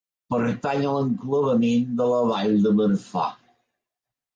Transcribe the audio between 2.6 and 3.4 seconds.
de Marfà.